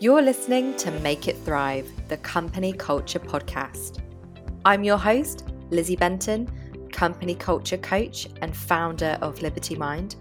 [0.00, 4.00] You're listening to Make It Thrive, the company culture podcast.
[4.64, 6.50] I'm your host, Lizzie Benton,
[6.90, 10.16] company culture coach and founder of Liberty Mind,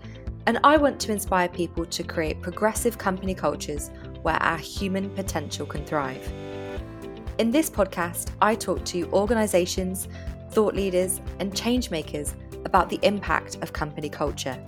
[0.46, 3.90] and I want to inspire people to create progressive company cultures
[4.22, 6.32] where our human potential can thrive.
[7.40, 10.08] In this podcast, I talk to organizations,
[10.52, 14.64] thought leaders, and change makers about the impact of company culture.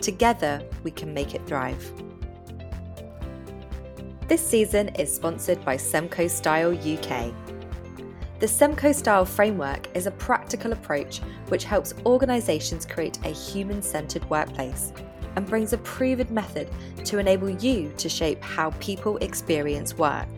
[0.00, 1.92] Together, we can make it thrive.
[4.28, 7.32] This season is sponsored by Semco Style UK.
[8.40, 14.28] The Semco Style framework is a practical approach which helps organisations create a human centred
[14.28, 14.92] workplace
[15.34, 16.68] and brings a proven method
[17.06, 20.28] to enable you to shape how people experience work.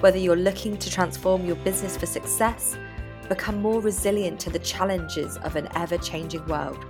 [0.00, 2.74] Whether you're looking to transform your business for success,
[3.28, 6.82] become more resilient to the challenges of an ever changing world,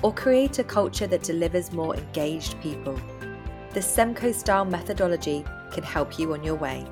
[0.00, 2.98] or create a culture that delivers more engaged people,
[3.72, 6.86] the Semco style methodology can help you on your way.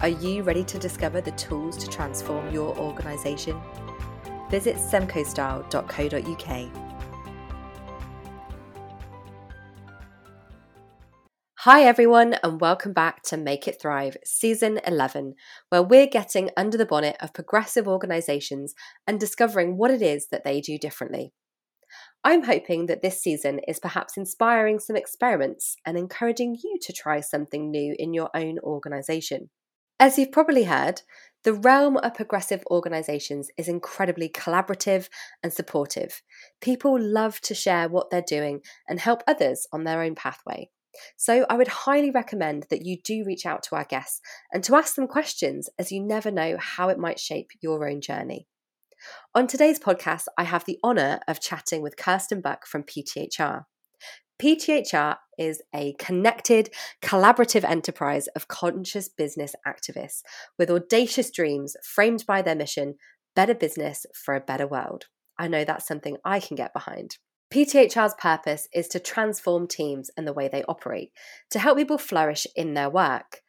[0.00, 3.60] Are you ready to discover the tools to transform your organisation?
[4.50, 6.70] Visit semcostyle.co.uk.
[11.58, 15.34] Hi, everyone, and welcome back to Make It Thrive, Season 11,
[15.68, 18.72] where we're getting under the bonnet of progressive organisations
[19.06, 21.34] and discovering what it is that they do differently.
[22.26, 27.20] I'm hoping that this season is perhaps inspiring some experiments and encouraging you to try
[27.20, 29.48] something new in your own organisation.
[30.00, 31.02] As you've probably heard,
[31.44, 35.08] the realm of progressive organisations is incredibly collaborative
[35.40, 36.20] and supportive.
[36.60, 40.70] People love to share what they're doing and help others on their own pathway.
[41.16, 44.20] So, I would highly recommend that you do reach out to our guests
[44.52, 48.00] and to ask them questions as you never know how it might shape your own
[48.00, 48.48] journey.
[49.34, 53.64] On today's podcast, I have the honour of chatting with Kirsten Buck from PTHR.
[54.40, 56.70] PTHR is a connected,
[57.02, 60.22] collaborative enterprise of conscious business activists
[60.58, 62.96] with audacious dreams framed by their mission
[63.34, 65.06] better business for a better world.
[65.38, 67.18] I know that's something I can get behind.
[67.52, 71.12] PTHR's purpose is to transform teams and the way they operate,
[71.50, 73.42] to help people flourish in their work.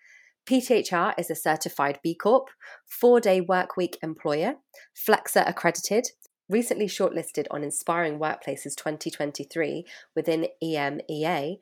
[0.48, 2.50] PTHR is a certified B Corp,
[2.86, 4.56] four day workweek employer,
[4.96, 6.08] Flexa accredited,
[6.48, 9.86] recently shortlisted on Inspiring Workplaces 2023
[10.16, 11.58] within EMEA,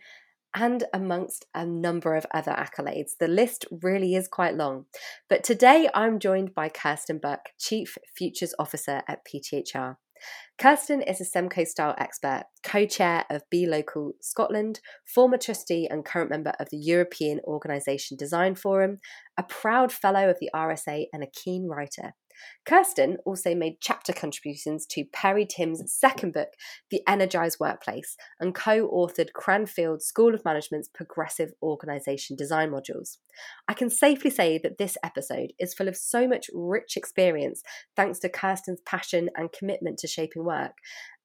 [0.53, 3.17] and amongst a number of other accolades.
[3.19, 4.85] The list really is quite long.
[5.27, 9.97] But today I'm joined by Kirsten Buck, Chief Futures Officer at PTHR.
[10.57, 16.05] Kirsten is a Semco style expert, co chair of B Local Scotland, former trustee and
[16.05, 18.99] current member of the European Organisation Design Forum,
[19.37, 22.13] a proud fellow of the RSA, and a keen writer.
[22.65, 26.49] Kirsten also made chapter contributions to Perry Timms' second book,
[26.89, 33.17] The Energized Workplace, and co authored Cranfield School of Management's Progressive Organisation Design modules.
[33.67, 37.61] I can safely say that this episode is full of so much rich experience
[37.95, 40.73] thanks to Kirsten's passion and commitment to shaping work.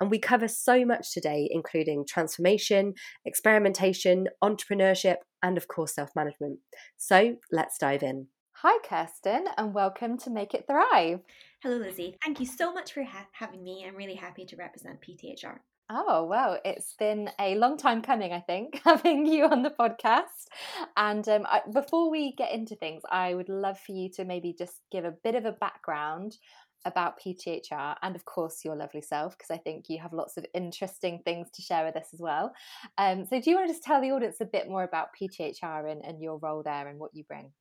[0.01, 2.95] And we cover so much today, including transformation,
[3.25, 6.59] experimentation, entrepreneurship, and of course, self management.
[6.97, 8.29] So let's dive in.
[8.63, 11.21] Hi, Kirsten, and welcome to Make It Thrive.
[11.63, 12.15] Hello, Lizzie.
[12.23, 13.87] Thank you so much for ha- having me.
[13.89, 15.61] I'm really happy to represent PTHR.
[15.89, 20.49] Oh, well, it's been a long time coming, I think, having you on the podcast.
[20.95, 24.53] And um, I, before we get into things, I would love for you to maybe
[24.53, 26.37] just give a bit of a background
[26.85, 30.45] about PTHR and, of course, your lovely self, because I think you have lots of
[30.53, 32.53] interesting things to share with us as well.
[32.99, 35.91] Um, so, do you want to just tell the audience a bit more about PTHR
[35.91, 37.53] and, and your role there and what you bring?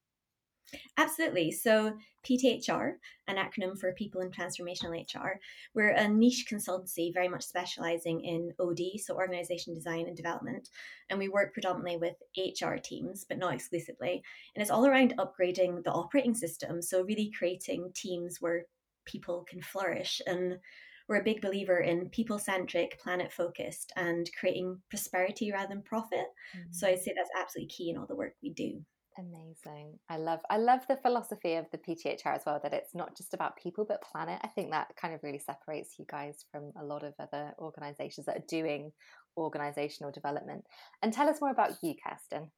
[0.98, 1.52] Absolutely.
[1.52, 1.98] So,
[2.28, 2.94] PTHR,
[3.28, 5.40] an acronym for People in Transformational HR,
[5.74, 10.70] we're a niche consultancy very much specializing in OD, so organization design and development.
[11.10, 14.22] And we work predominantly with HR teams, but not exclusively.
[14.56, 16.82] And it's all around upgrading the operating system.
[16.82, 18.66] So, really creating teams where
[19.06, 20.22] people can flourish.
[20.28, 20.60] And
[21.08, 26.28] we're a big believer in people centric, planet focused, and creating prosperity rather than profit.
[26.56, 26.72] Mm-hmm.
[26.72, 28.82] So, I'd say that's absolutely key in all the work we do.
[29.20, 30.00] Amazing.
[30.10, 33.34] I love I love the philosophy of the PTHR as well that it's not just
[33.34, 34.40] about people but planet.
[34.44, 38.28] I think that kind of really separates you guys from a lot of other organizations
[38.28, 38.94] that are doing
[39.36, 40.64] organizational development.
[41.02, 42.52] And tell us more about you, Kirsten.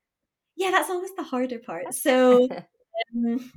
[0.55, 1.85] Yeah, that's always the harder part.
[1.93, 2.47] So
[3.15, 3.51] um,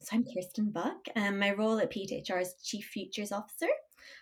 [0.00, 3.66] so I'm Kirsten Buck and my role at PTHR is Chief Futures Officer.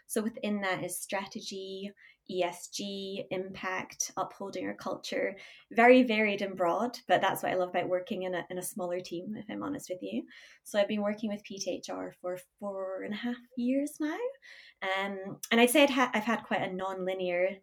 [0.07, 1.93] So within that is strategy,
[2.31, 5.37] ESG, impact, upholding our culture,
[5.73, 8.63] very varied and broad, but that's what I love about working in a, in a
[8.63, 10.25] smaller team, if I'm honest with you.
[10.65, 14.17] So I've been working with PTHR for four and a half years now.
[14.83, 17.57] Um, and I'd say I'd ha- I've had quite a non linear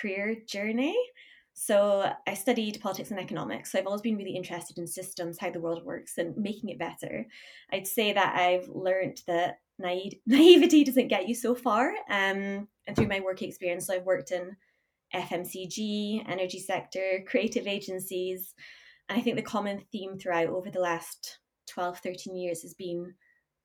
[0.00, 0.96] career journey.
[1.62, 3.70] So I studied politics and economics.
[3.70, 6.78] So I've always been really interested in systems, how the world works, and making it
[6.78, 7.26] better.
[7.70, 11.90] I'd say that I've learned that naive, naivety doesn't get you so far.
[12.08, 14.56] Um, and through my work experience, so I've worked in
[15.14, 18.54] FMCG, energy sector, creative agencies.
[19.10, 23.12] And I think the common theme throughout over the last 12, 13 years has been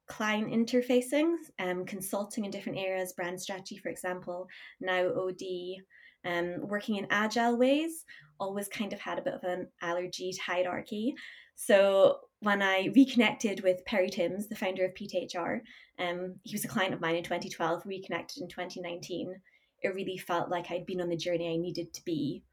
[0.09, 4.49] client interfacing, um, consulting in different areas, brand strategy, for example,
[4.81, 5.77] now OD,
[6.25, 8.05] um, working in agile ways,
[8.39, 11.15] always kind of had a bit of an allergy to hierarchy.
[11.55, 15.61] So when I reconnected with Perry Timms, the founder of PTHR,
[15.99, 19.35] um, he was a client of mine in 2012, reconnected in 2019.
[19.83, 22.43] It really felt like I'd been on the journey I needed to be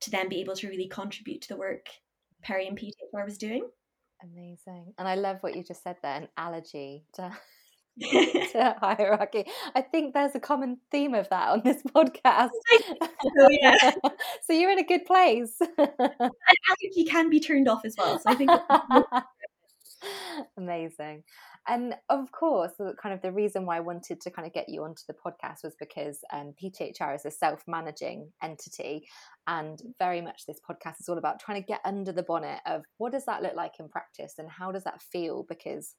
[0.00, 1.88] to then be able to really contribute to the work
[2.42, 3.68] Perry and PTHR was doing.
[4.22, 4.94] Amazing.
[4.98, 7.36] And I love what you just said there an allergy to
[8.00, 9.44] to hierarchy.
[9.74, 12.50] I think there's a common theme of that on this podcast.
[13.00, 13.92] Oh, yeah.
[14.42, 15.56] so you're in a good place.
[15.60, 18.18] And allergy can be turned off as well.
[18.18, 18.50] So I think
[20.58, 21.24] amazing.
[21.68, 22.72] And of course,
[23.02, 25.64] kind of the reason why I wanted to kind of get you onto the podcast
[25.64, 29.08] was because um, PTHR is a self-managing entity,
[29.48, 32.84] and very much this podcast is all about trying to get under the bonnet of
[32.98, 35.94] what does that look like in practice and how does that feel because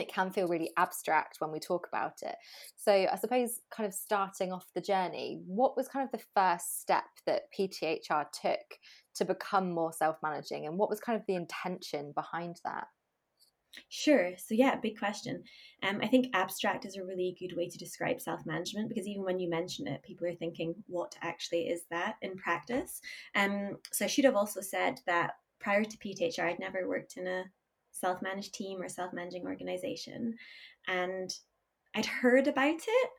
[0.00, 2.36] it can feel really abstract when we talk about it.
[2.76, 6.80] So, I suppose, kind of starting off the journey, what was kind of the first
[6.80, 8.78] step that PTHR took
[9.14, 12.86] to become more self managing, and what was kind of the intention behind that?
[13.88, 14.32] Sure.
[14.36, 15.44] So, yeah, big question.
[15.82, 19.24] Um, I think abstract is a really good way to describe self management because even
[19.24, 23.00] when you mention it, people are thinking, what actually is that in practice?
[23.34, 27.26] Um, so, I should have also said that prior to PTHR, I'd never worked in
[27.26, 27.44] a
[27.92, 30.36] self managed team or self managing organization.
[30.88, 31.32] And
[31.94, 33.10] I'd heard about it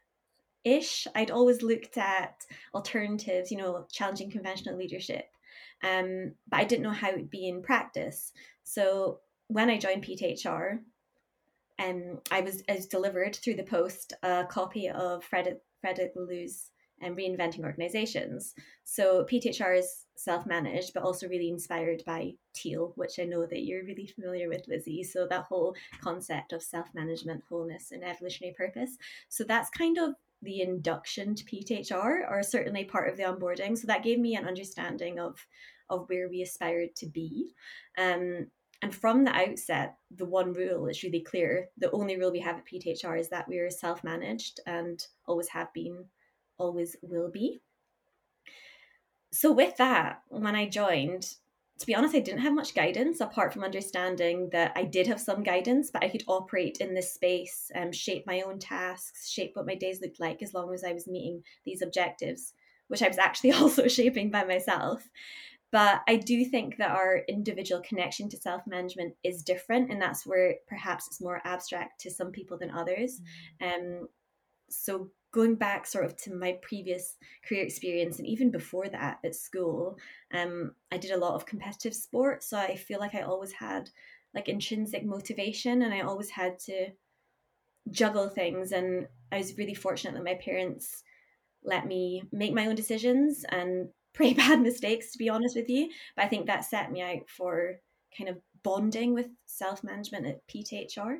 [0.63, 1.07] ish.
[1.15, 2.35] I'd always looked at
[2.73, 5.25] alternatives, you know, challenging conventional leadership.
[5.83, 8.31] Um, but I didn't know how it would be in practice.
[8.63, 10.79] So when I joined PTHR,
[11.79, 16.70] um, I was, I was delivered through the post a copy of Frederic, Frederic Laloux's
[17.01, 18.53] and reinventing organizations.
[18.83, 23.83] So PTHR is self-managed, but also really inspired by Teal, which I know that you're
[23.83, 25.03] really familiar with, Lizzie.
[25.03, 28.97] So that whole concept of self-management, wholeness, and evolutionary purpose.
[29.29, 33.77] So that's kind of the induction to PTHR, or certainly part of the onboarding.
[33.77, 35.45] So that gave me an understanding of
[35.89, 37.53] of where we aspired to be.
[37.97, 38.47] Um,
[38.81, 41.69] and from the outset, the one rule is really clear.
[41.77, 45.49] The only rule we have at PTHR is that we are self managed and always
[45.49, 46.05] have been
[46.61, 47.61] always will be.
[49.33, 51.35] So, with that, when I joined,
[51.79, 55.19] to be honest, I didn't have much guidance apart from understanding that I did have
[55.19, 59.51] some guidance, but I could operate in this space, um, shape my own tasks, shape
[59.55, 62.53] what my days looked like as long as I was meeting these objectives,
[62.87, 65.09] which I was actually also shaping by myself.
[65.71, 70.25] But I do think that our individual connection to self management is different, and that's
[70.25, 73.21] where perhaps it's more abstract to some people than others.
[73.61, 74.01] Mm.
[74.01, 74.07] Um,
[74.69, 77.15] so going back sort of to my previous
[77.47, 79.97] career experience and even before that at school
[80.33, 83.89] um, i did a lot of competitive sport so i feel like i always had
[84.33, 86.89] like intrinsic motivation and i always had to
[87.89, 88.71] juggle things.
[88.71, 91.03] And i was really fortunate that my parents
[91.63, 95.89] let me make my own decisions and pretty bad mistakes to be honest with you.
[96.15, 97.79] But i think that set me out for
[98.15, 101.19] kind of bonding with self-management at pthr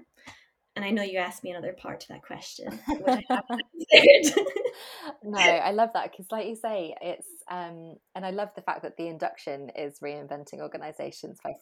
[0.76, 3.42] and I know you asked me another part to that question, which I
[5.24, 8.84] no, I love that because, like you say, it's um, and I love the fact
[8.84, 11.54] that the induction is reinventing organisations by.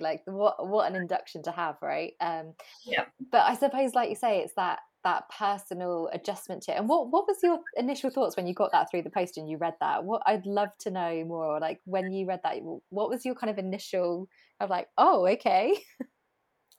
[0.00, 2.12] Like, what what an induction to have, right?
[2.20, 2.54] Um,
[2.86, 3.04] yeah.
[3.32, 6.78] But I suppose, like you say, it's that that personal adjustment to it.
[6.78, 9.48] And what what was your initial thoughts when you got that through the post and
[9.48, 10.04] you read that?
[10.04, 11.58] What I'd love to know more.
[11.60, 14.28] Like when you read that, what was your kind of initial
[14.60, 15.74] of like, oh, okay.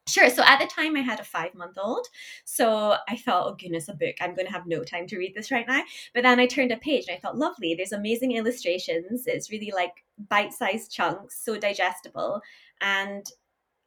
[0.09, 0.29] Sure.
[0.29, 2.07] So at the time, I had a five month old.
[2.45, 4.15] So I thought, oh, goodness, a book.
[4.19, 5.83] I'm going to have no time to read this right now.
[6.13, 7.75] But then I turned a page and I thought, lovely.
[7.75, 9.27] There's amazing illustrations.
[9.27, 12.41] It's really like bite sized chunks, so digestible.
[12.81, 13.25] And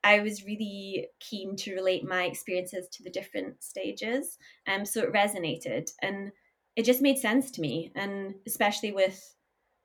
[0.04, 4.38] I was really keen to relate my experiences to the different stages.
[4.66, 6.32] Um, so it resonated and
[6.74, 7.92] it just made sense to me.
[7.94, 9.34] And especially with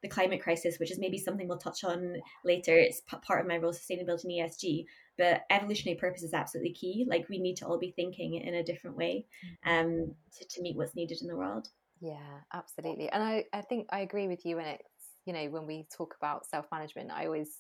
[0.02, 2.76] the climate crisis, which is maybe something we'll touch on later.
[2.78, 4.86] It's part of my role, sustainability and ESG
[5.18, 7.06] but evolutionary purpose is absolutely key.
[7.08, 9.26] Like we need to all be thinking in a different way
[9.66, 9.86] mm-hmm.
[9.86, 11.70] um to, to meet what's needed in the world.
[12.00, 13.10] Yeah absolutely.
[13.10, 14.84] And i i think i agree with you and it's
[15.26, 17.60] you know when we talk about self-management i always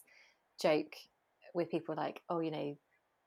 [0.62, 0.96] joke
[1.54, 2.78] with people like oh you know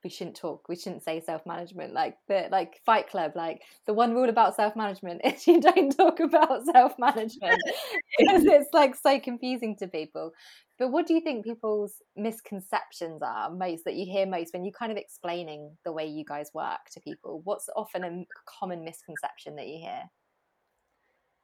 [0.02, 4.14] we shouldn't talk we shouldn't say self-management like the like fight club like the one
[4.14, 7.61] rule about self-management is you don't talk about self-management.
[8.19, 10.33] Because it's like so confusing to people.
[10.78, 14.73] But what do you think people's misconceptions are most that you hear most when you're
[14.73, 17.40] kind of explaining the way you guys work to people?
[17.45, 20.02] What's often a common misconception that you hear?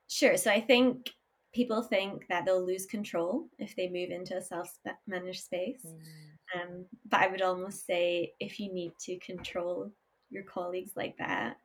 [0.08, 1.10] Sure so i think
[1.56, 5.86] people think that they'll lose control if they move into a self-managed space.
[5.86, 6.35] Mm.
[6.54, 9.90] Um, but I would almost say if you need to control
[10.30, 11.58] your colleagues like that,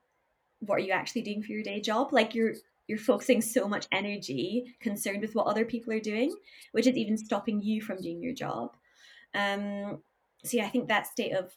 [0.60, 2.14] what are you actually doing for your day job?
[2.14, 2.54] Like you're
[2.88, 6.36] you're focusing so much energy concerned with what other people are doing,
[6.74, 8.76] which is even stopping you from doing your job.
[9.34, 10.02] Um,
[10.44, 11.56] so yeah, I think that state of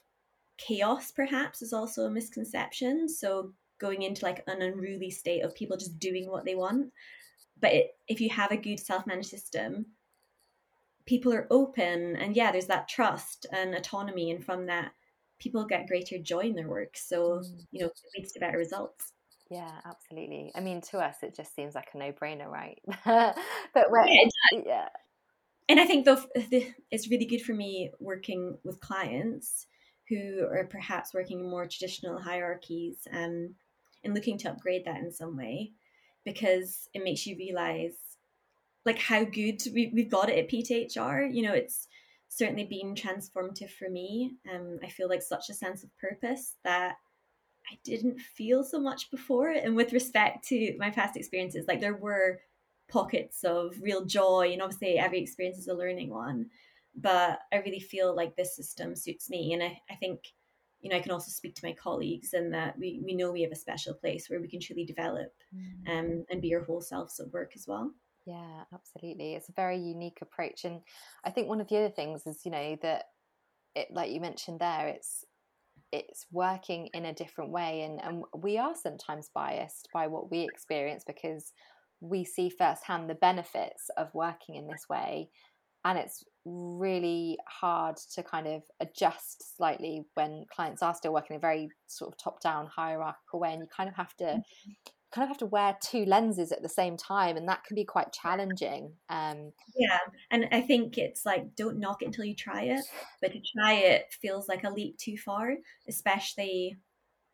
[0.58, 3.08] chaos perhaps is also a misconception.
[3.08, 6.92] So going into like an unruly state of people just doing what they want.
[7.60, 9.86] But it, if you have a good self-managed system,
[11.06, 14.92] people are open and yeah there's that trust and autonomy and from that
[15.38, 16.96] people get greater joy in their work.
[16.96, 17.66] So mm.
[17.70, 19.12] you know it leads to better results.
[19.50, 20.52] Yeah absolutely.
[20.54, 22.78] I mean to us it just seems like a no-brainer right?
[23.74, 24.88] But when, yeah, yeah.
[25.68, 26.22] And i think though
[26.90, 29.66] it's really good for me working with clients
[30.08, 33.54] who are perhaps working in more traditional hierarchies um,
[34.04, 35.72] and looking to upgrade that in some way
[36.24, 37.94] because it makes you realize
[38.84, 41.34] like how good we, we've got it at PTHR.
[41.34, 41.88] You know, it's
[42.28, 44.36] certainly been transformative for me.
[44.52, 46.96] Um, I feel like such a sense of purpose that
[47.70, 49.50] I didn't feel so much before.
[49.50, 52.40] And with respect to my past experiences, like there were
[52.88, 56.50] pockets of real joy, and obviously every experience is a learning one.
[56.94, 59.52] But I really feel like this system suits me.
[59.52, 60.20] And I, I think,
[60.80, 63.42] you know, I can also speak to my colleagues and that we, we know we
[63.42, 65.90] have a special place where we can truly develop mm.
[65.90, 67.90] um, and be our whole selves at work as well.
[68.26, 69.34] Yeah, absolutely.
[69.34, 70.64] It's a very unique approach.
[70.64, 70.80] And
[71.24, 73.04] I think one of the other things is, you know, that
[73.74, 75.24] it like you mentioned there, it's
[75.92, 80.40] it's working in a different way and, and we are sometimes biased by what we
[80.40, 81.52] experience because
[82.00, 85.30] we see firsthand the benefits of working in this way
[85.84, 91.38] and it's really hard to kind of adjust slightly when clients are still working in
[91.38, 94.72] a very sort of top down hierarchical way and you kind of have to mm-hmm
[95.14, 97.84] kind of have to wear two lenses at the same time and that can be
[97.84, 99.98] quite challenging um yeah
[100.30, 102.84] and i think it's like don't knock it until you try it
[103.22, 105.54] but to try it feels like a leap too far
[105.88, 106.76] especially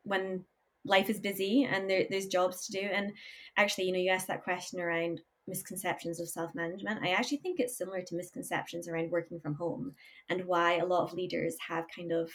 [0.02, 0.44] when
[0.84, 3.12] life is busy and there, there's jobs to do and
[3.56, 5.20] actually you know you asked that question around
[5.50, 7.00] misconceptions of self-management.
[7.02, 9.94] I actually think it's similar to misconceptions around working from home
[10.28, 12.30] and why a lot of leaders have kind of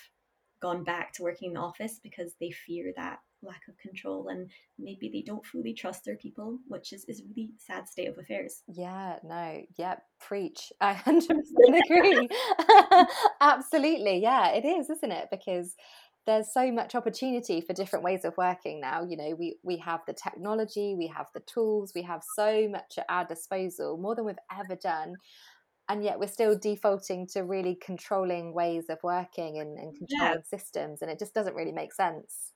[0.61, 4.49] gone back to working in the office because they fear that lack of control and
[4.79, 8.17] maybe they don't fully trust their people which is, is a really sad state of
[8.17, 8.63] affairs.
[8.67, 10.71] Yeah no yeah preach.
[10.81, 11.27] I 100%
[11.85, 12.29] agree.
[13.41, 15.27] Absolutely yeah it is isn't it?
[15.31, 15.75] Because
[16.25, 20.01] there's so much opportunity for different ways of working now you know we we have
[20.07, 24.25] the technology we have the tools we have so much at our disposal more than
[24.25, 25.13] we've ever done
[25.87, 30.57] and yet we're still defaulting to really controlling ways of working and, and controlling yeah.
[30.57, 32.53] systems and it just doesn't really make sense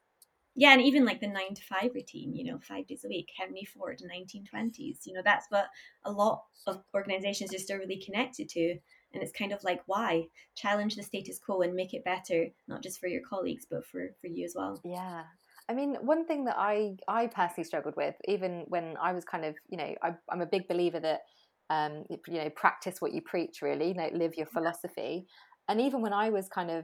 [0.59, 3.29] yeah, and even like the nine to five routine, you know, five days a week,
[3.37, 5.67] Henry Ford, 1920s, you know, that's what
[6.03, 8.71] a lot of organizations are still really connected to.
[9.13, 10.25] And it's kind of like, why
[10.55, 14.09] challenge the status quo and make it better, not just for your colleagues, but for,
[14.19, 14.81] for you as well.
[14.83, 15.23] Yeah.
[15.69, 19.45] I mean, one thing that I, I personally struggled with, even when I was kind
[19.45, 21.21] of, you know, I, I'm a big believer that,
[21.69, 25.25] um, you know, practice what you preach, really, you know, live your philosophy.
[25.69, 26.83] And even when I was kind of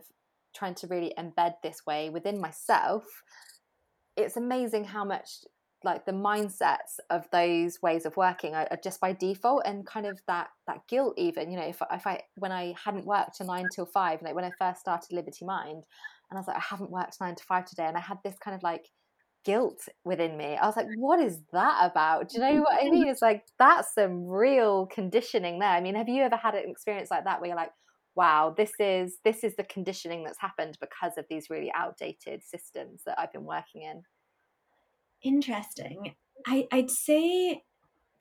[0.55, 3.03] trying to really embed this way within myself,
[4.17, 5.43] it's amazing how much
[5.83, 10.05] like the mindsets of those ways of working are, are, just by default and kind
[10.05, 13.43] of that that guilt even you know if, if i when i hadn't worked a
[13.43, 15.83] nine till five like when i first started liberty mind
[16.29, 18.35] and i was like i haven't worked nine to five today and i had this
[18.39, 18.87] kind of like
[19.45, 20.57] guilt within me.
[20.57, 22.29] I was like what is that about?
[22.29, 23.07] Do you know what i mean?
[23.07, 25.69] It's like that's some real conditioning there.
[25.69, 27.71] I mean have you ever had an experience like that where you're like
[28.15, 33.01] wow this is this is the conditioning that's happened because of these really outdated systems
[33.05, 34.03] that i've been working in
[35.21, 37.63] interesting I, i'd say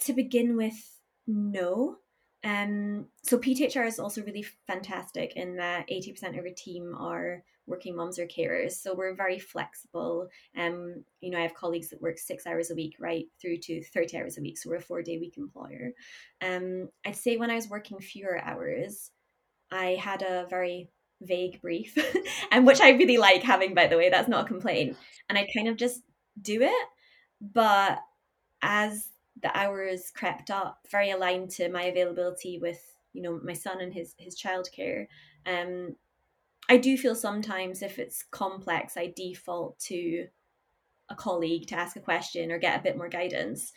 [0.00, 1.98] to begin with no
[2.44, 7.96] um, so PTHR is also really fantastic in that 80% of our team are working
[7.96, 8.72] moms or carers.
[8.72, 10.28] So we're very flexible.
[10.56, 13.82] Um, you know, I have colleagues that work six hours a week, right through to
[13.82, 14.58] 30 hours a week.
[14.58, 15.92] So we're a four day week employer.
[16.42, 19.10] Um, I'd say when I was working fewer hours,
[19.70, 20.90] I had a very
[21.20, 21.96] vague brief,
[22.50, 24.96] and which I really like having, by the way, that's not a complaint.
[25.28, 26.02] And I kind of just
[26.40, 26.86] do it.
[27.40, 27.98] But
[28.62, 29.08] as
[29.42, 32.80] the hours crept up, very aligned to my availability with,
[33.12, 35.06] you know, my son and his his childcare,
[35.46, 35.96] um,
[36.68, 40.28] I do feel sometimes if it's complex, I default to
[41.10, 43.72] a colleague to ask a question or get a bit more guidance.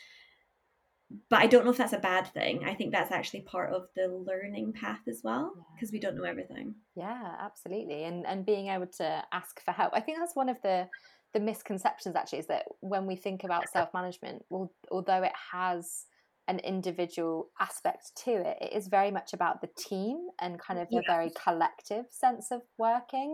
[1.29, 2.65] But I don't know if that's a bad thing.
[2.65, 5.97] I think that's actually part of the learning path as well because yeah.
[5.97, 6.75] we don't know everything.
[6.95, 8.03] Yeah, absolutely.
[8.03, 9.93] And and being able to ask for help.
[9.93, 10.87] I think that's one of the
[11.33, 16.05] the misconceptions actually is that when we think about self-management, well, although it has
[16.47, 18.57] an individual aspect to it.
[18.61, 20.99] It is very much about the team and kind of yeah.
[20.99, 23.33] a very collective sense of working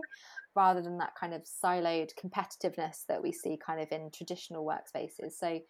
[0.56, 5.32] rather than that kind of siloed competitiveness that we see kind of in traditional workspaces.
[5.38, 5.60] So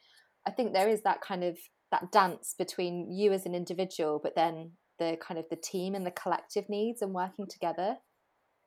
[0.47, 1.59] I think there is that kind of
[1.95, 6.05] that dance between you as an individual, but then the kind of the team and
[6.05, 7.97] the collective needs and working together.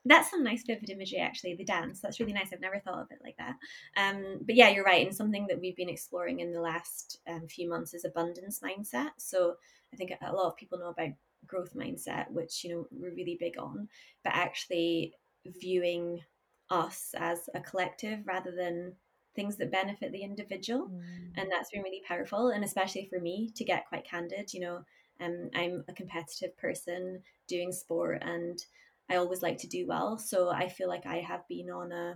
[0.05, 1.99] That's some nice vivid imagery actually the dance.
[1.99, 2.53] That's really nice.
[2.53, 3.55] I've never thought of it like that.
[3.97, 5.05] Um, but yeah you're right.
[5.05, 9.09] And something that we've been exploring in the last um, few months is abundance mindset.
[9.17, 9.55] So
[9.93, 11.11] i think a lot of people know about
[11.45, 13.89] growth mindset which you know we're really big on.
[14.23, 15.13] But actually
[15.45, 16.21] viewing
[16.69, 18.93] us as a collective rather than
[19.37, 21.01] things that benefit the individual mm.
[21.37, 24.79] and that's been really powerful and especially for me to get quite candid you know
[25.21, 28.65] um, i'm a competitive person doing sport and
[29.09, 30.17] I always like to do well.
[30.17, 32.15] So I feel like I have been on a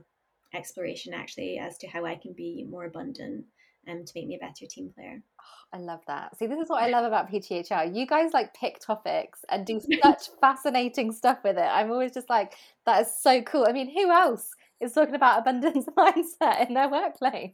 [0.54, 3.46] exploration actually as to how I can be more abundant
[3.88, 5.22] and um, to make me a better team player.
[5.40, 6.38] Oh, I love that.
[6.38, 7.96] See, this is what I love about PTHR.
[7.96, 11.62] You guys like pick topics and do such fascinating stuff with it.
[11.62, 12.54] I'm always just like,
[12.86, 13.66] that is so cool.
[13.68, 17.54] I mean, who else is talking about abundance mindset in their workplace?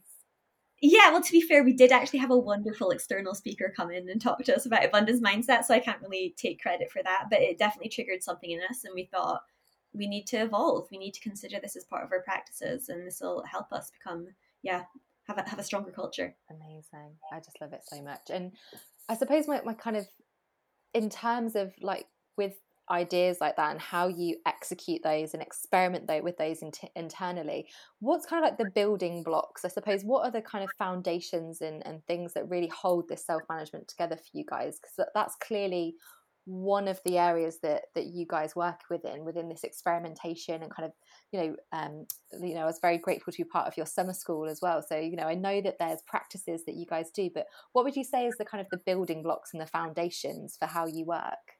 [0.80, 4.08] yeah, well, to be fair, we did actually have a wonderful external speaker come in
[4.08, 5.64] and talk to us about abundance mindset.
[5.64, 8.84] So I can't really take credit for that, but it definitely triggered something in us.
[8.84, 9.42] And we thought
[9.92, 10.86] we need to evolve.
[10.92, 13.90] We need to consider this as part of our practices, and this will help us
[13.90, 14.28] become,
[14.62, 14.82] yeah,
[15.24, 16.36] have a, have a stronger culture.
[16.48, 17.16] Amazing.
[17.32, 18.30] I just love it so much.
[18.30, 18.52] And
[19.08, 20.06] I suppose my, my kind of,
[20.94, 22.06] in terms of like
[22.36, 22.54] with
[22.90, 27.66] ideas like that and how you execute those and experiment though with those in- internally
[28.00, 29.64] what's kind of like the building blocks?
[29.64, 33.24] I suppose what are the kind of foundations and, and things that really hold this
[33.24, 34.78] self-management together for you guys?
[34.80, 35.96] Because that's clearly
[36.44, 40.86] one of the areas that that you guys work within within this experimentation and kind
[40.86, 40.92] of
[41.30, 42.06] you know um
[42.40, 44.82] you know i was very grateful to be part of your summer school as well.
[44.82, 47.96] So you know i know that there's practices that you guys do but what would
[47.96, 51.04] you say is the kind of the building blocks and the foundations for how you
[51.04, 51.57] work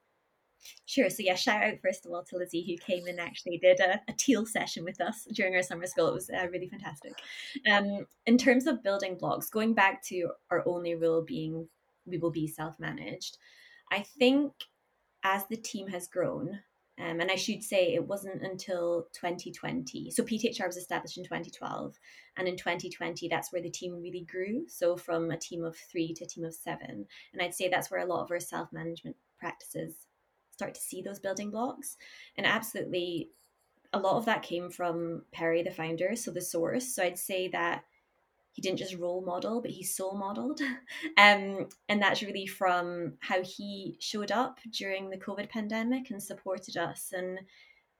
[0.86, 1.10] Sure.
[1.10, 4.00] So yeah, shout out first of all to Lizzie who came and actually did a,
[4.08, 6.08] a teal session with us during our summer school.
[6.08, 7.12] It was uh, really fantastic.
[7.70, 11.68] Um, in terms of building blocks, going back to our only rule being
[12.06, 13.36] we will be self-managed,
[13.92, 14.52] I think
[15.22, 16.60] as the team has grown,
[16.98, 20.10] um, and I should say it wasn't until 2020.
[20.10, 21.94] So PTHR was established in 2012,
[22.36, 24.64] and in 2020 that's where the team really grew.
[24.68, 27.90] So from a team of three to a team of seven, and I'd say that's
[27.90, 30.07] where a lot of our self-management practices
[30.58, 31.96] start to see those building blocks.
[32.36, 33.30] And absolutely,
[33.92, 36.92] a lot of that came from Perry, the founder, so the source.
[36.94, 37.84] So I'd say that
[38.50, 40.60] he didn't just role model, but he soul modeled.
[41.16, 46.76] um, and that's really from how he showed up during the COVID pandemic and supported
[46.76, 47.12] us.
[47.16, 47.38] And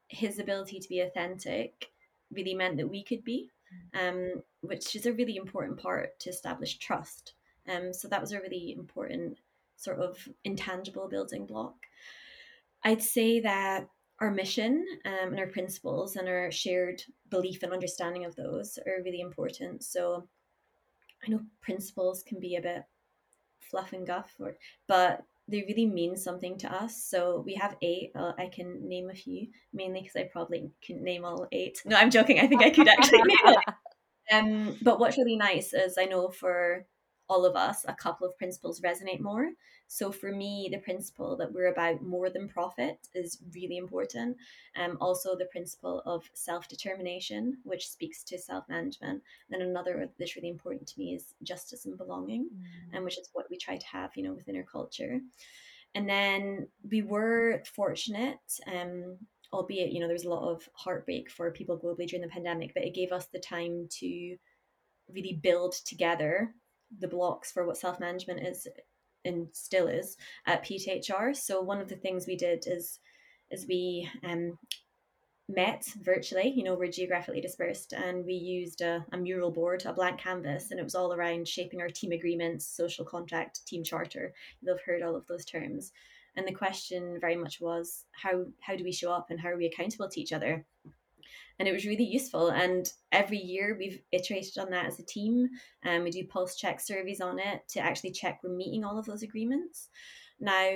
[0.09, 1.91] his ability to be authentic
[2.33, 3.51] really meant that we could be,
[3.95, 7.35] um, which is a really important part to establish trust.
[7.69, 9.39] Um, so that was a really important
[9.77, 11.77] sort of intangible building block.
[12.89, 13.87] I'd say that
[14.19, 19.03] our mission um, and our principles and our shared belief and understanding of those are
[19.05, 19.85] really important.
[19.85, 20.27] So
[21.23, 22.85] I know principles can be a bit
[23.61, 27.05] fluff and guff, or, but they really mean something to us.
[27.05, 28.13] So we have eight.
[28.17, 31.83] Uh, I can name a few, mainly because I probably couldn't name all eight.
[31.85, 32.41] No, I'm joking.
[32.41, 33.75] I think I could actually name it.
[34.33, 36.87] Um, but what's really nice is I know for
[37.29, 39.51] all of us, a couple of principles resonate more.
[39.87, 44.37] So for me, the principle that we're about more than profit is really important.
[44.77, 49.23] Um, also the principle of self-determination, which speaks to self-management.
[49.51, 52.97] Then another that's really important to me is justice and belonging, mm.
[52.97, 55.21] and which is what we try to have, you know, within our culture.
[55.95, 59.17] And then we were fortunate, um,
[59.53, 62.73] albeit you know there was a lot of heartbreak for people globally during the pandemic,
[62.75, 64.37] but it gave us the time to
[65.09, 66.55] really build together
[66.97, 68.67] the blocks for what self management is
[69.25, 71.37] and still is at PTHR.
[71.37, 73.01] So one of the things we did is
[73.51, 74.59] is we um,
[75.49, 76.53] met virtually.
[76.55, 80.71] You know, we're geographically dispersed, and we used a, a, mural board, a blank canvas,
[80.71, 84.35] and it was all around shaping our team agreements, social contract, team charter.
[84.61, 85.93] You'll have heard all of those terms.
[86.37, 89.57] And the question very much was how how do we show up and how are
[89.57, 90.65] we accountable to each other?
[91.59, 92.49] And it was really useful.
[92.49, 95.49] And every year we've iterated on that as a team,
[95.83, 99.07] and we do pulse check surveys on it to actually check we're meeting all of
[99.07, 99.89] those agreements.
[100.41, 100.71] Now,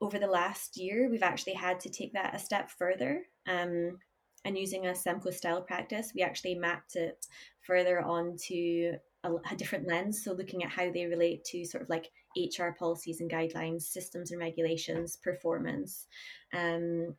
[0.00, 3.22] over the last year, we've actually had to take that a step further.
[3.48, 3.98] Um,
[4.44, 7.26] and using a Semco style practice, we actually mapped it
[7.62, 8.92] further onto
[9.24, 10.22] a, a, different lens.
[10.22, 14.30] So looking at how they relate to sort of like HR policies and guidelines, systems
[14.30, 16.06] and regulations, performance,
[16.54, 17.14] um,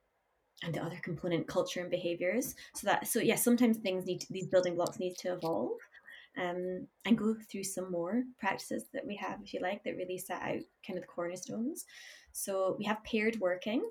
[0.63, 2.55] and the other component, culture and behaviors.
[2.75, 5.77] So that so yeah, sometimes things need to, these building blocks need to evolve.
[6.37, 10.17] Um, and go through some more practices that we have, if you like, that really
[10.17, 11.85] set out kind of the cornerstones.
[12.31, 13.81] So we have paired working,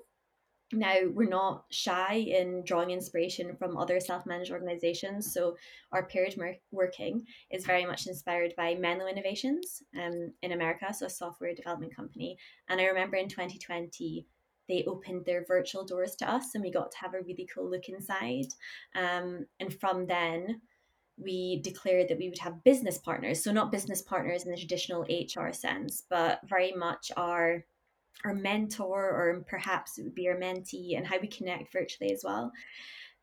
[0.71, 5.55] now we're not shy in drawing inspiration from other self-managed organizations so
[5.91, 6.35] our paired
[6.71, 11.95] working is very much inspired by menlo innovations um, in america so a software development
[11.95, 12.37] company
[12.69, 14.27] and i remember in 2020
[14.69, 17.69] they opened their virtual doors to us and we got to have a really cool
[17.69, 18.53] look inside.
[18.95, 20.61] Um, and from then
[21.17, 23.43] we declared that we would have business partners.
[23.43, 27.65] So not business partners in the traditional hr sense but very much our
[28.25, 32.21] our mentor or perhaps it would be our mentee and how we connect virtually as
[32.23, 32.51] well.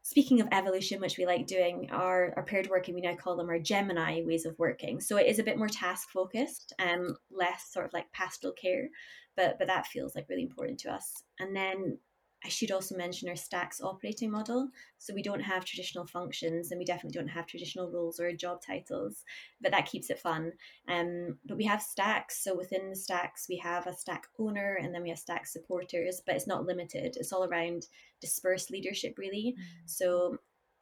[0.02, 3.48] Speaking of evolution which we like doing our, our paired working we now call them
[3.48, 5.00] our gemini ways of working.
[5.00, 8.88] So it is a bit more task focused and less sort of like pastoral care
[9.36, 11.98] but but that feels like really important to us and then
[12.44, 14.68] I should also mention our stacks operating model.
[14.98, 18.60] So we don't have traditional functions and we definitely don't have traditional roles or job
[18.64, 19.24] titles,
[19.60, 20.52] but that keeps it fun.
[20.88, 22.44] Um, but we have stacks.
[22.44, 26.22] So within the stacks, we have a stack owner and then we have stack supporters,
[26.24, 27.16] but it's not limited.
[27.16, 27.86] It's all around
[28.20, 29.56] dispersed leadership, really.
[29.58, 29.86] Mm-hmm.
[29.86, 30.36] So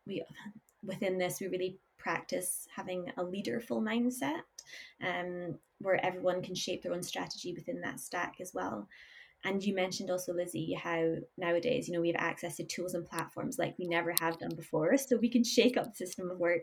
[0.06, 0.22] we
[0.82, 4.42] within this, we really practice having a leaderful mindset
[5.02, 8.88] um, where everyone can shape their own strategy within that stack as well.
[9.44, 13.04] And you mentioned also, Lizzie, how nowadays, you know, we have access to tools and
[13.04, 14.96] platforms like we never have done before.
[14.98, 16.62] So we can shake up the system of work.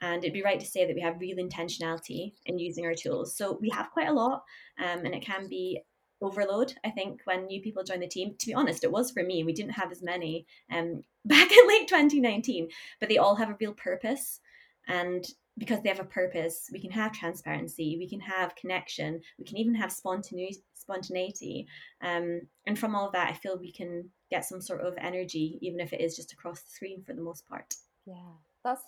[0.00, 3.36] And it'd be right to say that we have real intentionality in using our tools.
[3.36, 4.42] So we have quite a lot,
[4.78, 5.82] um, and it can be
[6.22, 9.22] overload i think when new people join the team to be honest it was for
[9.22, 12.68] me we didn't have as many um, back in late 2019
[13.00, 14.40] but they all have a real purpose
[14.88, 15.26] and
[15.58, 19.56] because they have a purpose we can have transparency we can have connection we can
[19.56, 21.66] even have spontaneity spontaneity.
[22.02, 25.58] Um, and from all of that i feel we can get some sort of energy
[25.62, 27.74] even if it is just across the screen for the most part.
[28.06, 28.82] Yeah that's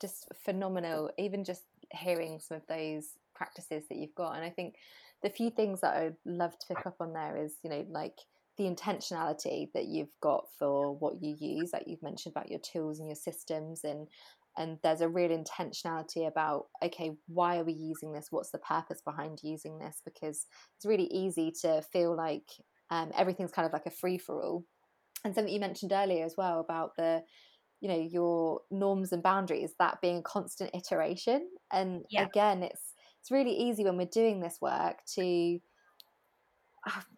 [0.00, 4.36] just phenomenal even just hearing some of those practices that you've got.
[4.36, 4.76] And i think
[5.22, 8.18] the few things that i'd love to pick up on there is you know like
[8.56, 12.98] the intentionality that you've got for what you use like you've mentioned about your tools
[12.98, 14.08] and your systems and
[14.58, 18.28] and there's a real intentionality about okay why are we using this?
[18.30, 20.02] What's the purpose behind using this?
[20.04, 22.48] Because it's really easy to feel like
[22.90, 24.64] um, everything's kind of like a free for all
[25.24, 27.22] and something you mentioned earlier as well about the
[27.80, 31.48] you know your norms and boundaries that being a constant iteration.
[31.72, 32.26] And yeah.
[32.26, 35.58] again it's it's really easy when we're doing this work to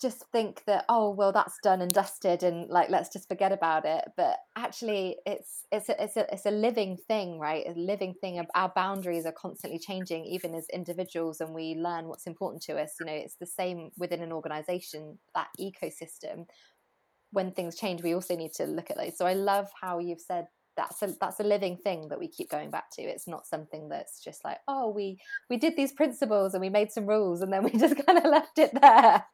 [0.01, 3.85] just think that oh well that's done and dusted and like let's just forget about
[3.85, 4.05] it.
[4.17, 7.65] But actually it's it's a, it's a, it's a living thing right?
[7.67, 12.27] A living thing our boundaries are constantly changing even as individuals and we learn what's
[12.27, 12.97] important to us.
[13.01, 16.47] You know it's the same within an organization that ecosystem.
[17.33, 19.17] When things change we also need to look at those.
[19.17, 20.47] So i love how you've said
[20.81, 23.03] that's a that's a living thing that we keep going back to.
[23.03, 25.19] It's not something that's just like oh we
[25.51, 28.25] we did these principles and we made some rules and then we just kind of
[28.25, 29.25] left it there.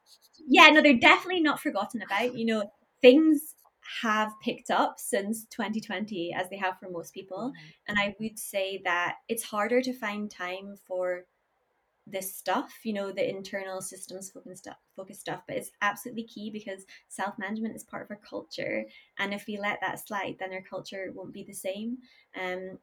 [0.49, 2.37] Yeah no they're definitely not forgotten about.
[2.37, 3.55] You know things
[4.03, 7.53] have picked up since 2020 as they have for most people.
[7.53, 7.71] Mm-hmm.
[7.89, 11.27] and i would say that it's harder to find time for
[12.07, 16.51] this stuff, you know, the internal systems focus stuff, focus stuff, but it's absolutely key
[16.51, 18.85] because self management is part of our culture,
[19.19, 21.99] and if we let that slide, then our culture won't be the same.
[22.41, 22.79] Um,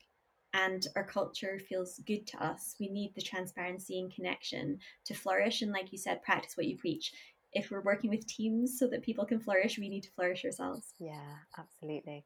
[0.53, 2.75] and our culture feels good to us.
[2.79, 6.77] We need the transparency and connection to flourish, and like you said, practice what you
[6.77, 7.13] preach.
[7.53, 10.93] If we're working with teams so that people can flourish, we need to flourish ourselves.
[10.99, 12.25] Yeah, absolutely.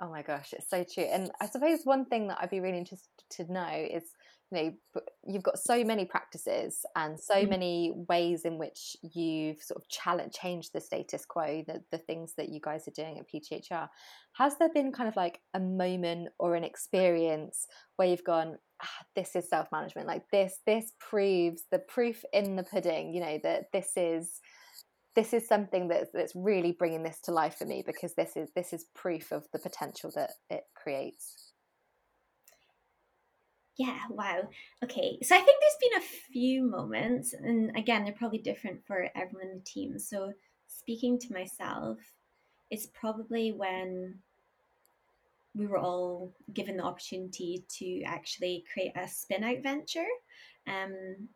[0.00, 1.04] Oh my gosh, it's so true.
[1.04, 4.04] And I suppose one thing that I'd be really interested to know is
[4.50, 7.50] you know you've got so many practices and so mm-hmm.
[7.50, 12.34] many ways in which you've sort of challenge changed the status quo the, the things
[12.36, 13.88] that you guys are doing at pthr
[14.34, 19.04] has there been kind of like a moment or an experience where you've gone ah,
[19.14, 23.64] this is self-management like this this proves the proof in the pudding you know that
[23.72, 24.40] this is
[25.16, 28.50] this is something that's that's really bringing this to life for me because this is
[28.54, 31.45] this is proof of the potential that it creates
[33.76, 34.48] yeah, wow.
[34.82, 39.08] Okay, so I think there's been a few moments, and again, they're probably different for
[39.14, 39.98] everyone in the team.
[39.98, 40.32] So,
[40.66, 41.98] speaking to myself,
[42.70, 44.18] it's probably when
[45.54, 50.06] we were all given the opportunity to actually create a spin out venture.
[50.66, 51.28] Um,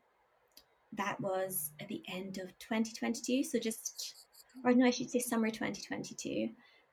[0.94, 4.26] that was at the end of 2022, so just,
[4.64, 6.48] or no, I should say summer 2022.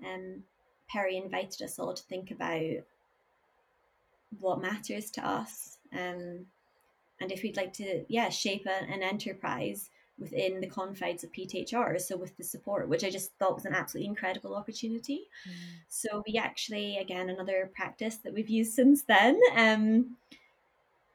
[0.05, 0.43] Um,
[0.89, 2.83] Perry invited us all to think about
[4.39, 6.45] what matters to us um,
[7.19, 11.99] and if we'd like to yeah shape a, an enterprise within the confines of PTHR,
[12.01, 15.27] so with the support, which I just thought was an absolutely incredible opportunity.
[15.47, 15.53] Mm.
[15.89, 19.39] So we actually, again, another practice that we've used since then.
[19.55, 20.17] Um,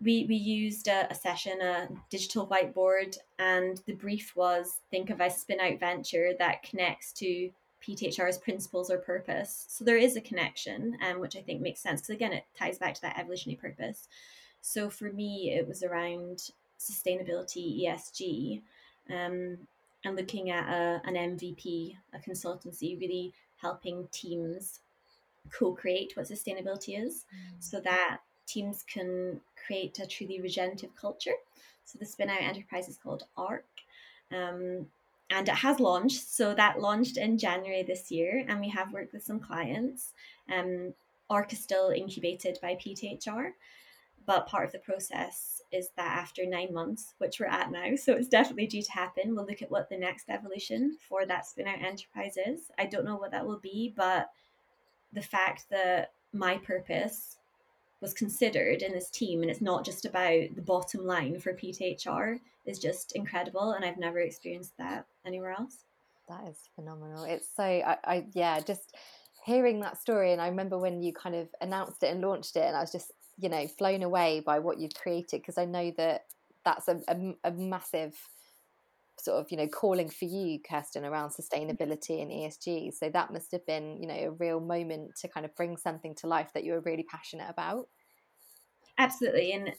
[0.01, 5.21] we, we used a, a, session, a digital whiteboard, and the brief was think of
[5.21, 7.51] a spin out venture that connects to
[7.87, 9.67] PTHR's principles or purpose.
[9.69, 12.79] So there is a connection, um, which I think makes sense because again, it ties
[12.79, 14.09] back to that evolutionary purpose.
[14.61, 18.63] So for me, it was around sustainability, ESG,
[19.11, 19.59] um,
[20.05, 24.81] and looking at a, an MVP, a consultancy, really helping teams
[25.51, 27.63] co-create what sustainability is, mm.
[27.63, 31.35] so that teams can create a truly regenerative culture.
[31.85, 33.65] So the spin out enterprise is called ARC.
[34.33, 34.87] Um,
[35.33, 36.29] and it has launched.
[36.29, 40.13] So that launched in January this year, and we have worked with some clients.
[40.53, 40.95] Um,
[41.31, 43.53] ARC is still incubated by PTHR,
[44.27, 48.13] but part of the process is that after nine months, which we're at now, so
[48.13, 51.67] it's definitely due to happen, we'll look at what the next evolution for that spin
[51.67, 52.71] out enterprise is.
[52.79, 54.31] I don't know what that will be, but
[55.13, 57.39] the fact that my purpose
[58.03, 62.41] was considered in this team and it's not just about the bottom line for PTHR
[62.67, 65.85] is just incredible and I've never experienced that anywhere else.
[66.29, 67.25] That is phenomenal.
[67.25, 68.95] It's so I, I yeah, just
[69.45, 72.65] hearing that story and I remember when you kind of announced it and launched it
[72.65, 75.93] and I was just you know blown away by what you've created because I know
[75.97, 76.23] that
[76.65, 78.15] that's a, a, a, massive
[79.19, 81.41] sort of you know calling for you Kirsten around mm.
[81.41, 85.45] sustainability and ESG so that must have been you know a real moment to kind
[85.45, 87.89] of bring something to life that you were really passionate about
[88.99, 89.73] absolutely and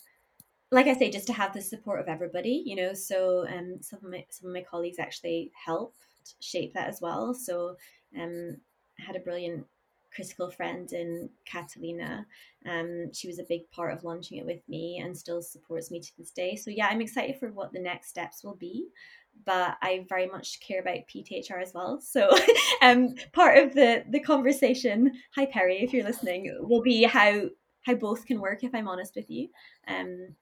[0.74, 4.00] like I say just to have the support of everybody you know so um some
[4.04, 6.04] of my some of my colleagues actually helped
[6.40, 7.76] shape that as well so
[8.20, 8.58] um
[9.00, 9.66] I had a brilliant
[10.14, 12.26] critical friend in Catalina.
[12.70, 16.00] Um, she was a big part of launching it with me and still supports me
[16.00, 16.56] to this day.
[16.56, 18.88] So yeah, I'm excited for what the next steps will be.
[19.46, 22.00] But I very much care about PTHR as well.
[22.00, 22.30] So
[22.84, 27.50] um, part of the the conversation, hi Perry, if you're listening, will be how
[27.82, 28.64] how both can work.
[28.64, 29.50] If I'm honest with you,
[29.88, 30.36] um,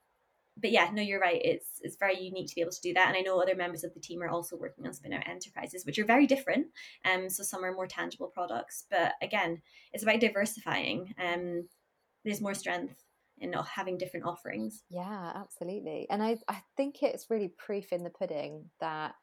[0.56, 1.40] but yeah, no, you're right.
[1.42, 3.08] It's it's very unique to be able to do that.
[3.08, 5.86] And I know other members of the team are also working on spin out enterprises,
[5.86, 6.66] which are very different.
[7.10, 9.62] Um, so some are more tangible products, but again,
[9.92, 11.14] it's about diversifying.
[11.22, 11.68] Um,
[12.24, 13.02] there's more strength
[13.38, 14.84] in having different offerings.
[14.90, 16.06] Yeah, absolutely.
[16.10, 19.14] And I I think it's really proof in the pudding that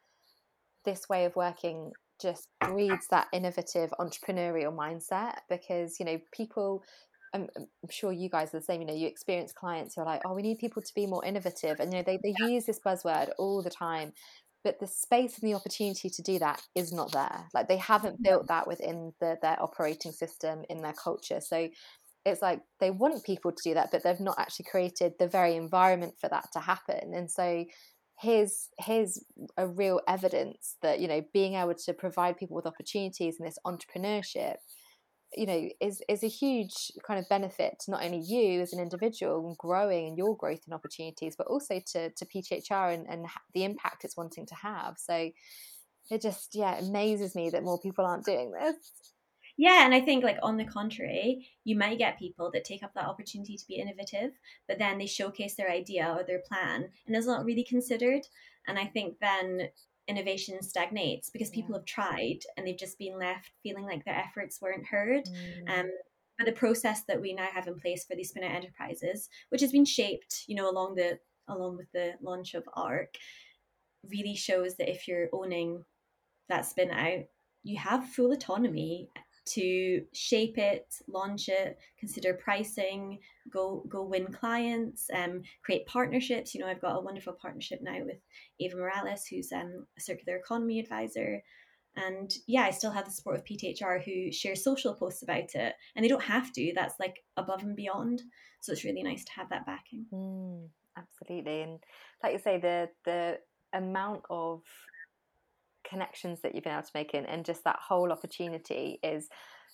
[0.85, 6.83] this way of working just breeds that innovative entrepreneurial mindset because you know people
[7.33, 8.81] I'm, I'm, sure you guys are the same.
[8.81, 11.23] You know, you experience clients who are like, "Oh, we need people to be more
[11.23, 14.13] innovative," and you know, they they use this buzzword all the time,
[14.63, 17.47] but the space and the opportunity to do that is not there.
[17.53, 18.23] Like they haven't mm-hmm.
[18.23, 21.39] built that within the, their operating system in their culture.
[21.39, 21.69] So
[22.25, 25.55] it's like they want people to do that, but they've not actually created the very
[25.55, 27.13] environment for that to happen.
[27.13, 27.65] And so
[28.19, 29.23] here's here's
[29.57, 33.57] a real evidence that you know being able to provide people with opportunities and this
[33.65, 34.55] entrepreneurship
[35.35, 38.79] you know is is a huge kind of benefit to not only you as an
[38.79, 43.25] individual and growing and your growth and opportunities but also to to PTHR and, and
[43.53, 44.95] the impact it's wanting to have.
[44.97, 45.29] So
[46.09, 48.75] it just yeah amazes me that more people aren't doing this.
[49.57, 52.93] Yeah and i think like on the contrary you might get people that take up
[52.95, 54.31] that opportunity to be innovative
[54.67, 58.21] but then they showcase their idea or their plan and it's not really considered.
[58.67, 59.69] And i think then
[60.09, 61.77] innovation stagnates because people yeah.
[61.77, 65.25] have tried and they've just been left feeling like their efforts weren't heard.
[65.25, 65.79] Mm.
[65.79, 65.91] Um,
[66.37, 69.61] but the process that we now have in place for these spin out enterprises, which
[69.61, 73.15] has been shaped, you know, along the along with the launch of ARC,
[74.09, 75.83] really shows that if you're owning
[76.47, 77.25] that spin out,
[77.63, 79.09] you have full autonomy
[79.53, 83.19] to shape it, launch it, consider pricing,
[83.51, 86.53] go go win clients, um, create partnerships.
[86.53, 88.19] You know, I've got a wonderful partnership now with
[88.59, 91.41] Ava Morales, who's um, a circular economy advisor.
[91.95, 95.73] And yeah, I still have the support of PTHR who share social posts about it,
[95.95, 96.71] and they don't have to.
[96.75, 98.21] That's like above and beyond.
[98.61, 100.05] So it's really nice to have that backing.
[100.13, 101.79] Mm, absolutely, and
[102.23, 103.39] like you say, the the
[103.73, 104.61] amount of
[105.89, 109.27] connections that you've been able to make in and just that whole opportunity is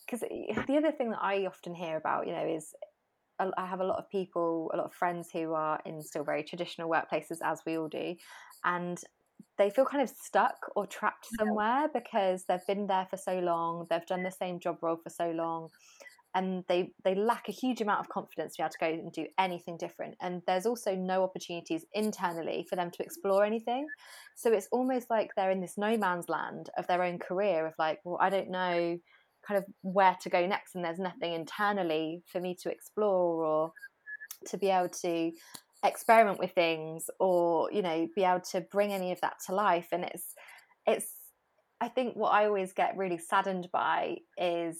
[0.06, 2.73] because eh, the other thing that I often hear about, you know, is
[3.39, 6.43] I have a lot of people, a lot of friends who are in still very
[6.43, 8.15] traditional workplaces, as we all do,
[8.63, 8.97] and
[9.58, 13.88] they feel kind of stuck or trapped somewhere because they've been there for so long,
[13.89, 15.69] they've done the same job role for so long,
[16.36, 19.12] and they they lack a huge amount of confidence to be able to go and
[19.12, 20.15] do anything different.
[20.21, 23.88] And there's also no opportunities internally for them to explore anything.
[24.36, 27.74] So it's almost like they're in this no man's land of their own career of
[27.80, 29.00] like well i don't know
[29.48, 33.71] kind of where to go next and there's nothing internally for me to explore or
[34.48, 35.32] to be able to
[35.86, 39.88] experiment with things or you know be able to bring any of that to life.
[39.91, 40.34] And it's
[40.86, 41.12] it's
[41.80, 44.78] i think what i always get really saddened by is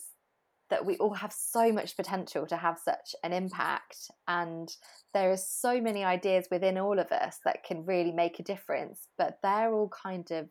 [0.69, 4.69] that we all have so much potential to have such an impact and
[5.13, 9.08] there are so many ideas within all of us that can really make a difference
[9.17, 10.47] but they're all kind of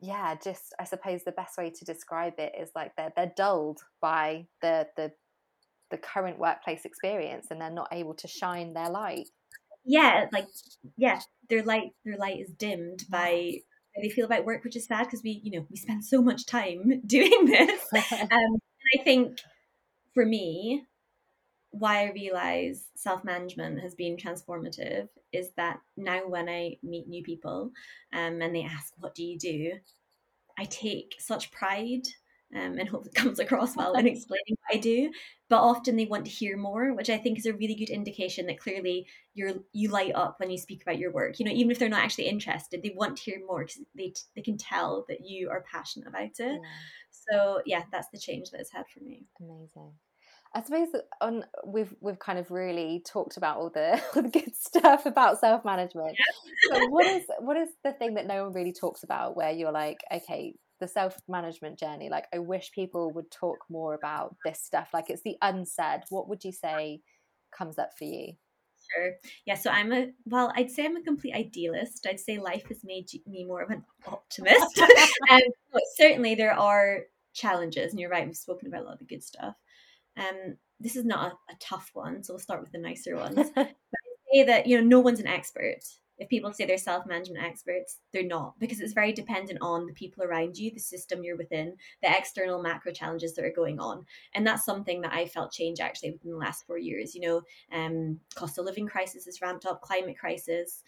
[0.00, 3.80] yeah just i suppose the best way to describe it is like they're they're dulled
[4.00, 5.12] by the the
[5.90, 9.28] the current workplace experience and they're not able to shine their light.
[9.84, 10.46] Yeah like
[10.96, 13.54] yeah their light their light is dimmed by
[13.96, 16.22] how they feel about work which is sad because we you know we spend so
[16.22, 17.82] much time doing this.
[18.12, 18.58] Um,
[18.98, 19.38] i think
[20.14, 20.86] for me
[21.72, 27.72] why i realize self-management has been transformative is that now when i meet new people
[28.12, 29.72] um, and they ask what do you do
[30.58, 32.02] i take such pride
[32.54, 35.12] um, and hope it comes across well in explaining what I do.
[35.48, 38.46] But often they want to hear more, which I think is a really good indication
[38.46, 41.38] that clearly you're you light up when you speak about your work.
[41.38, 44.12] You know, even if they're not actually interested, they want to hear more because they
[44.34, 46.34] they can tell that you are passionate about it.
[46.40, 46.58] Yeah.
[47.30, 49.26] So yeah, that's the change that it's had for me.
[49.40, 49.92] Amazing.
[50.52, 50.88] I suppose
[51.20, 55.38] on we've we've kind of really talked about all the, all the good stuff about
[55.38, 56.16] self management.
[56.18, 56.78] Yeah.
[56.78, 59.72] so what is what is the thing that no one really talks about where you're
[59.72, 64.60] like, okay, the self management journey like i wish people would talk more about this
[64.60, 67.00] stuff like it's the unsaid what would you say
[67.56, 68.32] comes up for you
[68.90, 69.12] sure
[69.46, 72.80] yeah so i'm a well i'd say i'm a complete idealist i'd say life has
[72.82, 74.78] made me more of an optimist
[75.30, 75.40] um,
[75.72, 77.00] but certainly there are
[77.32, 79.54] challenges and you're right we've spoken about a lot of the good stuff
[80.16, 83.50] um this is not a, a tough one so we'll start with the nicer ones
[83.54, 85.82] but i say that you know no one's an expert
[86.20, 89.94] if people say they're self management experts, they're not because it's very dependent on the
[89.94, 94.04] people around you, the system you're within, the external macro challenges that are going on.
[94.34, 97.14] And that's something that I felt change actually within the last four years.
[97.14, 100.84] You know, um, cost of living crisis has ramped up, climate crisis,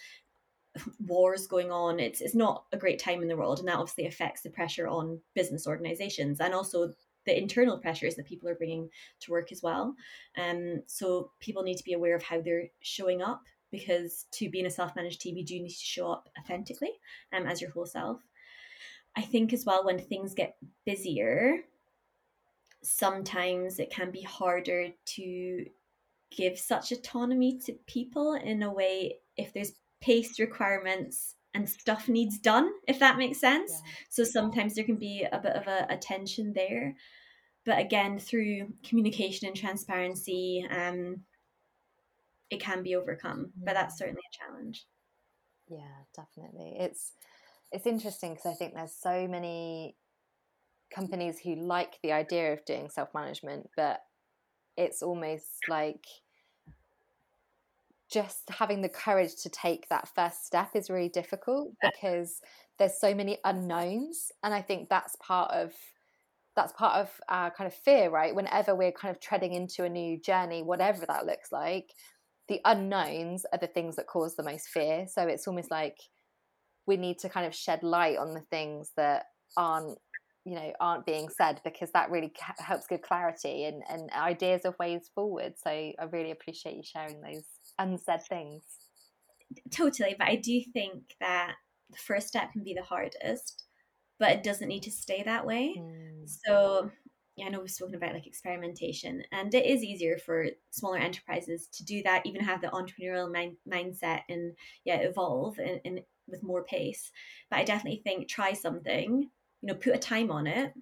[1.07, 2.01] wars going on.
[2.01, 3.59] It's, it's not a great time in the world.
[3.59, 6.93] And that obviously affects the pressure on business organizations and also
[7.25, 8.89] the internal pressures that people are bringing
[9.21, 9.95] to work as well.
[10.37, 14.61] Um, so people need to be aware of how they're showing up because to be
[14.61, 16.93] in a self-managed team you do need to show up authentically
[17.33, 18.21] um, as your whole self
[19.17, 21.57] i think as well when things get busier
[22.83, 25.65] sometimes it can be harder to
[26.31, 29.73] give such autonomy to people in a way if there's
[30.03, 33.73] pace requirements and stuff needs done if that makes sense.
[33.73, 33.91] Yeah.
[34.11, 36.95] so sometimes there can be a bit of a, a tension there.
[37.65, 41.23] But again through communication and transparency um,
[42.51, 44.87] it can be overcome but that's certainly a challenge.
[45.69, 46.77] Yeah definitely.
[46.79, 47.13] It's
[47.73, 49.97] it's interesting because i think there's so many
[50.95, 54.01] companies who like the idea of doing self-management but
[54.77, 56.05] it's almost like
[58.13, 62.41] just having the courage to take that first step is really difficult because
[62.79, 65.73] there's so many unknowns and i think that's part of
[66.55, 68.35] that's part of our kind of fear right?
[68.35, 71.93] Whenever we're kind of treading into a new journey whatever that looks like
[72.49, 75.07] the unknowns are the things that cause the most fear.
[75.09, 75.97] So it's almost like
[76.87, 79.99] we need to kind of shed light on the things that aren't
[80.45, 84.79] you know aren't being said because that really helps give clarity and, and ideas of
[84.79, 85.55] ways forward.
[85.57, 87.45] So i really appreciate you sharing those
[87.79, 88.63] unsaid things
[89.71, 91.55] totally but i do think that
[91.91, 93.65] the first step can be the hardest
[94.19, 96.29] but it doesn't need to stay that way mm.
[96.47, 96.91] so
[97.37, 101.67] yeah, I know we've spoken about like experimentation, and it is easier for smaller enterprises
[101.73, 104.55] to do that, even have the entrepreneurial mind- mindset and
[104.85, 107.11] yeah, evolve and, and with more pace.
[107.51, 109.31] But I definitely think try something,
[109.63, 110.75] you know, put a time on it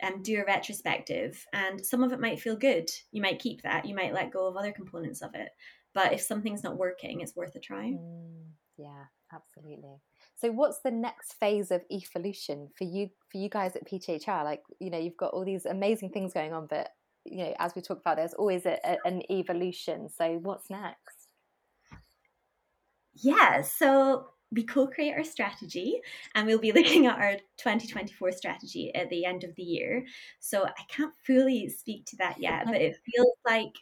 [0.00, 2.90] and do a retrospective, and some of it might feel good.
[3.12, 5.50] You might keep that, you might let go of other components of it.
[5.94, 7.92] But if something's not working, it's worth a try.
[7.92, 8.44] Mm,
[8.78, 10.00] yeah, absolutely.
[10.40, 14.44] So what's the next phase of evolution for you for you guys at PTHR?
[14.44, 16.90] Like, you know, you've got all these amazing things going on, but
[17.24, 20.08] you know, as we talk about, there's always a, a, an evolution.
[20.08, 21.28] So what's next?
[23.14, 26.00] Yeah, so we co-create our strategy
[26.34, 30.04] and we'll be looking at our 2024 strategy at the end of the year.
[30.40, 33.72] So I can't fully speak to that yet, but it feels like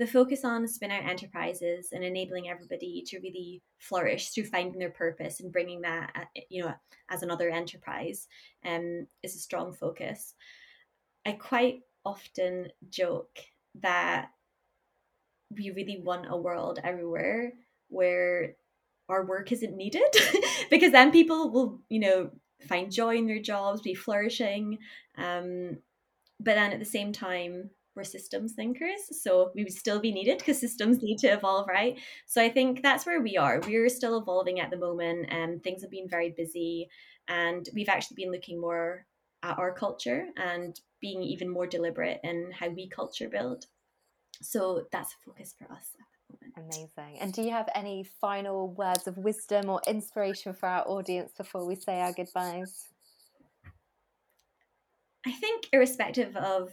[0.00, 4.90] the focus on spin out enterprises and enabling everybody to really flourish through finding their
[4.90, 6.72] purpose and bringing that uh, you know
[7.10, 8.26] as another enterprise
[8.64, 10.32] um, is a strong focus.
[11.26, 13.40] I quite often joke
[13.82, 14.30] that
[15.54, 17.52] we really want a world everywhere
[17.88, 18.54] where
[19.10, 20.16] our work isn't needed
[20.70, 22.30] because then people will you know
[22.66, 24.78] find joy in their jobs be flourishing
[25.18, 25.76] um,
[26.40, 30.38] but then at the same time, we're systems thinkers, so we would still be needed
[30.38, 31.98] because systems need to evolve, right?
[32.26, 33.60] So I think that's where we are.
[33.66, 36.88] We're still evolving at the moment, and things have been very busy,
[37.28, 39.06] and we've actually been looking more
[39.42, 43.66] at our culture and being even more deliberate in how we culture build.
[44.42, 45.96] So that's a focus for us
[46.56, 47.18] Amazing.
[47.20, 51.64] And do you have any final words of wisdom or inspiration for our audience before
[51.66, 52.88] we say our goodbyes?
[55.26, 56.70] I think, irrespective of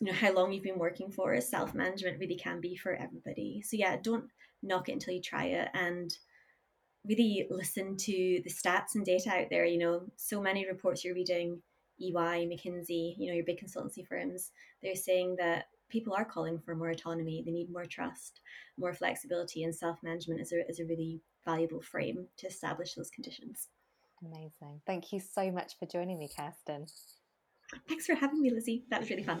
[0.00, 3.62] you know how long you've been working for, self management really can be for everybody.
[3.62, 4.26] So yeah, don't
[4.62, 6.12] knock it until you try it, and
[7.06, 9.64] really listen to the stats and data out there.
[9.64, 11.62] You know, so many reports you're reading,
[12.00, 14.50] EY, McKinsey, you know, your big consultancy firms,
[14.82, 17.42] they're saying that people are calling for more autonomy.
[17.44, 18.40] They need more trust,
[18.78, 23.10] more flexibility, and self management is a, is a really valuable frame to establish those
[23.10, 23.68] conditions.
[24.24, 24.80] Amazing.
[24.86, 26.86] Thank you so much for joining me, Kirsten.
[27.88, 28.84] Thanks for having me, Lizzie.
[28.90, 29.40] That was really fun.